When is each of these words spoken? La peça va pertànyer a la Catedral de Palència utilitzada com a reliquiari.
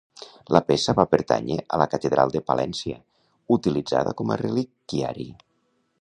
La 0.55 0.61
peça 0.69 0.95
va 0.99 1.05
pertànyer 1.11 1.57
a 1.75 1.79
la 1.83 1.87
Catedral 1.91 2.33
de 2.37 2.43
Palència 2.49 2.97
utilitzada 3.59 4.19
com 4.23 4.37
a 4.37 4.39
reliquiari. 4.45 5.29